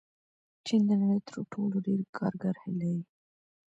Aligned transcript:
چین 0.65 0.81
د 0.89 0.91
نړۍ 1.01 1.19
تر 1.29 1.37
ټولو 1.53 1.75
ډېر 1.87 1.99
کارګر 2.17 2.55
لري. 2.79 3.01